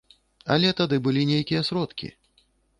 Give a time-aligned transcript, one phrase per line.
[0.55, 2.13] Але тады былі нейкія сродкі.